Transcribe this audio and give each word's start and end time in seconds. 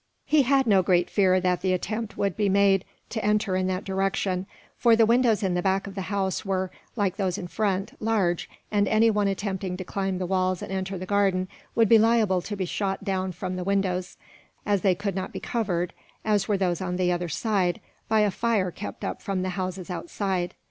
He 0.25 0.41
had 0.41 0.65
no 0.65 0.81
great 0.81 1.11
fear 1.11 1.39
that 1.39 1.61
the 1.61 1.73
attempt 1.73 2.17
would 2.17 2.35
be 2.35 2.49
made 2.49 2.85
to 3.11 3.23
enter 3.23 3.55
in 3.55 3.67
that 3.67 3.83
direction, 3.83 4.47
for 4.75 4.95
the 4.95 5.05
windows 5.05 5.43
in 5.43 5.53
the 5.53 5.61
back 5.61 5.85
of 5.85 5.93
the 5.93 6.01
house 6.09 6.43
were, 6.43 6.71
like 6.95 7.17
those 7.17 7.37
in 7.37 7.45
front, 7.47 7.93
large; 7.99 8.49
and 8.71 8.87
anyone 8.87 9.27
attempting 9.27 9.77
to 9.77 9.83
climb 9.83 10.17
the 10.17 10.25
walls 10.25 10.63
and 10.63 10.71
enter 10.71 10.97
the 10.97 11.05
garden 11.05 11.47
would 11.75 11.87
be 11.87 11.99
liable 11.99 12.41
to 12.41 12.57
be 12.57 12.65
shot 12.65 13.03
down 13.03 13.31
from 13.31 13.57
the 13.57 13.63
windows, 13.63 14.17
as 14.65 14.81
they 14.81 14.95
could 14.95 15.13
not 15.13 15.31
be 15.31 15.39
covered, 15.39 15.93
as 16.25 16.47
were 16.47 16.57
those 16.57 16.81
on 16.81 16.95
the 16.95 17.11
other 17.11 17.29
side, 17.29 17.79
by 18.09 18.21
a 18.21 18.31
fire 18.31 18.71
kept 18.71 19.05
up 19.05 19.21
from 19.21 19.43
the 19.43 19.49
houses 19.49 19.91
outside. 19.91 20.55